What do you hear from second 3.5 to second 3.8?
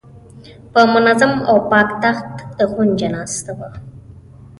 وه.